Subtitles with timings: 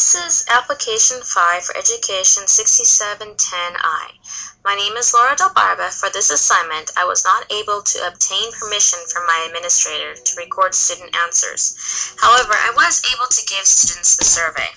[0.00, 4.16] This is Application 5 for Education 6710I.
[4.64, 5.90] My name is Laura Del Barba.
[5.90, 10.74] For this assignment, I was not able to obtain permission from my administrator to record
[10.74, 11.76] student answers.
[12.16, 14.72] However, I was able to give students the survey.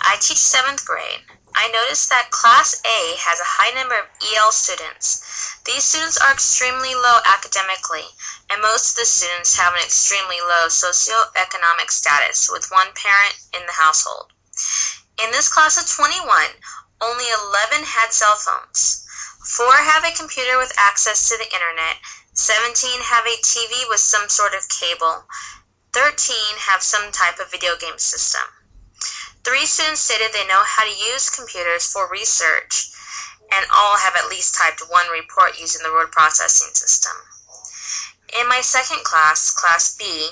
[0.00, 1.26] I teach 7th grade.
[1.56, 5.58] I noticed that Class A has a high number of EL students.
[5.66, 8.06] These students are extremely low academically,
[8.50, 13.66] and most of the students have an extremely low socioeconomic status with one parent in
[13.66, 14.30] the household.
[15.22, 16.26] In this class of 21,
[17.00, 17.24] only
[17.72, 19.06] 11 had cell phones.
[19.44, 21.98] 4 have a computer with access to the internet,
[22.32, 25.26] 17 have a TV with some sort of cable,
[25.92, 28.42] 13 have some type of video game system.
[29.44, 32.90] Three students stated they know how to use computers for research,
[33.52, 37.12] and all have at least typed one report using the word processing system.
[38.40, 40.30] In my second class, Class B,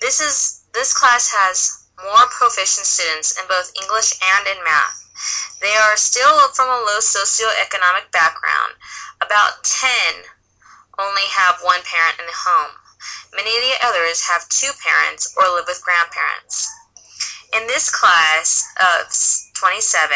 [0.00, 5.06] this is this class has more proficient students in both English and in math.
[5.60, 8.74] They are still from a low socioeconomic background.
[9.22, 10.26] About 10
[10.98, 12.76] only have one parent in the home.
[13.34, 16.68] Many of the others have two parents or live with grandparents.
[17.54, 19.08] In this class of
[19.54, 20.10] 27,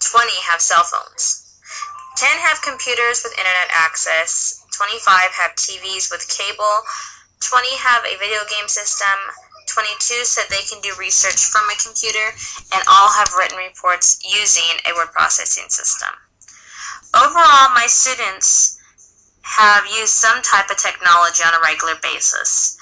[0.00, 1.60] 20 have cell phones.
[2.16, 4.64] 10 have computers with internet access.
[4.72, 6.80] 25 have TVs with cable.
[7.40, 9.18] 20 have a video game system.
[9.76, 12.32] 22 said they can do research from a computer,
[12.72, 16.08] and all have written reports using a word processing system.
[17.12, 18.80] Overall, my students
[19.42, 22.80] have used some type of technology on a regular basis.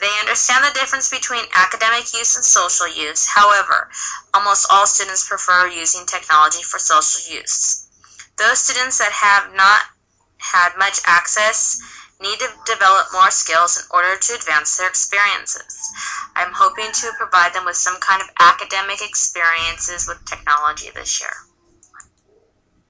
[0.00, 3.26] They understand the difference between academic use and social use.
[3.26, 3.90] However,
[4.32, 7.90] almost all students prefer using technology for social use.
[8.38, 9.90] Those students that have not
[10.38, 11.82] had much access
[12.20, 15.90] need to develop more skills in order to advance their experiences.
[16.34, 21.46] I'm hoping to provide them with some kind of academic experiences with technology this year.